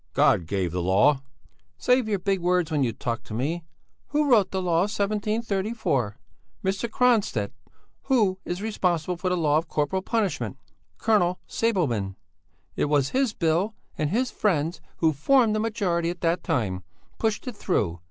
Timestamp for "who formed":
14.97-15.55